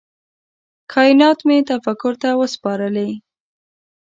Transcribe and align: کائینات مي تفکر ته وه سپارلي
کائینات 0.91 1.39
مي 1.47 1.57
تفکر 1.69 2.13
ته 2.21 2.29
وه 2.39 2.47
سپارلي 2.55 3.09